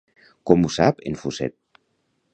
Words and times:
Com 0.51 0.63
ho 0.65 0.71
sap 0.77 1.05
en 1.11 1.21
Fuset? 1.25 1.59